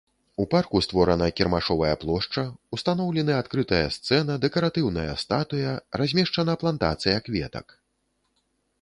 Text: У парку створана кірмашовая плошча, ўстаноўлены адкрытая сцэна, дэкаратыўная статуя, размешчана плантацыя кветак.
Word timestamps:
У 0.43 0.45
парку 0.51 0.77
створана 0.85 1.27
кірмашовая 1.39 1.91
плошча, 2.03 2.45
ўстаноўлены 2.77 3.37
адкрытая 3.41 3.83
сцэна, 3.99 4.41
дэкаратыўная 4.49 5.07
статуя, 5.27 5.79
размешчана 6.03 6.61
плантацыя 6.65 7.17
кветак. 7.29 7.81